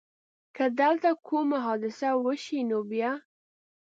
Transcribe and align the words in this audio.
که 0.55 0.65
دلته 0.79 1.09
کومه 1.27 1.57
حادثه 1.65 2.09
وشي 2.23 2.59
نو 2.69 2.79
بیا؟ 2.89 3.13